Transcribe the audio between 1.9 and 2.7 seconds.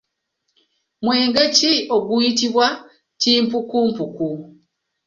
oguyitibwa